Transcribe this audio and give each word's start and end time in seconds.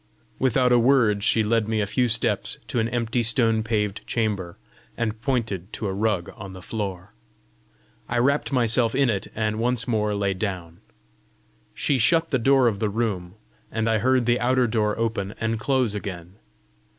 Without 0.39 0.71
a 0.71 0.79
word 0.79 1.23
she 1.23 1.43
led 1.43 1.67
me 1.67 1.79
a 1.79 1.85
few 1.85 2.07
steps 2.07 2.57
to 2.67 2.79
an 2.79 2.89
empty 2.89 3.21
stone 3.21 3.61
paved 3.61 4.01
chamber, 4.07 4.57
and 4.97 5.21
pointed 5.21 5.71
to 5.73 5.85
a 5.85 5.93
rug 5.93 6.31
on 6.35 6.53
the 6.53 6.61
floor. 6.63 7.13
I 8.09 8.17
wrapped 8.17 8.51
myself 8.51 8.95
in 8.95 9.11
it, 9.11 9.27
and 9.35 9.59
once 9.59 9.87
more 9.87 10.15
lay 10.15 10.33
down. 10.33 10.79
She 11.75 11.99
shut 11.99 12.31
the 12.31 12.39
door 12.39 12.67
of 12.67 12.79
the 12.79 12.89
room, 12.89 13.35
and 13.71 13.87
I 13.87 13.99
heard 13.99 14.25
the 14.25 14.39
outer 14.39 14.65
door 14.65 14.97
open 14.97 15.35
and 15.39 15.59
close 15.59 15.93
again. 15.93 16.37